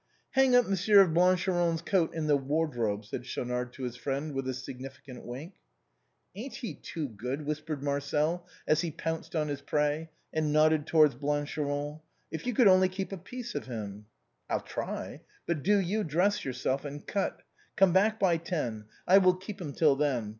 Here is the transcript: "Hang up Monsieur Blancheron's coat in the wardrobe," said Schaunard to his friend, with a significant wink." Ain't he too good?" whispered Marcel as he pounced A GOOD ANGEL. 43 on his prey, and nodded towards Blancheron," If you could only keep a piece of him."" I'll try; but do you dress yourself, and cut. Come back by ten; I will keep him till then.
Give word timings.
"Hang 0.31 0.55
up 0.55 0.67
Monsieur 0.67 1.05
Blancheron's 1.05 1.83
coat 1.83 2.11
in 2.15 2.25
the 2.25 2.35
wardrobe," 2.35 3.05
said 3.05 3.23
Schaunard 3.23 3.71
to 3.73 3.83
his 3.83 3.95
friend, 3.95 4.33
with 4.33 4.47
a 4.49 4.53
significant 4.55 5.23
wink." 5.27 5.57
Ain't 6.35 6.55
he 6.55 6.73
too 6.73 7.07
good?" 7.07 7.45
whispered 7.45 7.83
Marcel 7.83 8.47
as 8.65 8.81
he 8.81 8.89
pounced 8.89 9.33
A 9.33 9.33
GOOD 9.33 9.37
ANGEL. 9.37 9.39
43 9.41 9.41
on 9.41 9.47
his 9.49 9.61
prey, 9.61 10.09
and 10.33 10.51
nodded 10.51 10.87
towards 10.87 11.13
Blancheron," 11.13 11.99
If 12.31 12.47
you 12.47 12.55
could 12.55 12.67
only 12.67 12.89
keep 12.89 13.11
a 13.11 13.15
piece 13.15 13.53
of 13.53 13.67
him."" 13.67 14.07
I'll 14.49 14.61
try; 14.61 15.21
but 15.45 15.61
do 15.61 15.77
you 15.79 16.03
dress 16.03 16.43
yourself, 16.43 16.83
and 16.83 17.05
cut. 17.05 17.43
Come 17.75 17.93
back 17.93 18.19
by 18.19 18.37
ten; 18.37 18.85
I 19.07 19.19
will 19.19 19.35
keep 19.35 19.61
him 19.61 19.71
till 19.71 19.95
then. 19.95 20.29